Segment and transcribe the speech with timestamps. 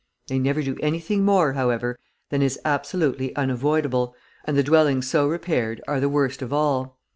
[0.29, 1.99] They never do anything more, however,
[2.31, 6.97] than is absolutely unavoidable, and the dwellings so repaired are the worst of all.